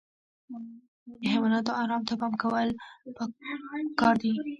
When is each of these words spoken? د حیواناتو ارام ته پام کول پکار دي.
د 1.21 1.21
حیواناتو 1.33 1.71
ارام 1.81 2.01
ته 2.09 2.13
پام 2.19 2.33
کول 2.43 2.67
پکار 3.97 4.15
دي. 4.23 4.31